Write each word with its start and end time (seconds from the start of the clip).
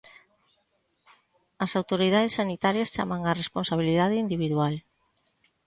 As 1.65 1.71
autoridades 1.79 2.35
sanitarias 2.39 2.91
chaman 2.95 3.21
á 3.29 3.31
responsabilidade 3.41 4.15
individual. 4.25 4.73